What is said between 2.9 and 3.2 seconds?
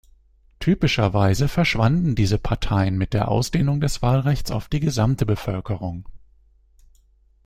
mit